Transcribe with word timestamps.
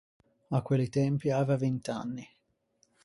À 0.57 0.59
quelli 0.65 0.87
tempi 0.95 1.27
aiva 1.37 1.55
vint’anni. 1.65 2.25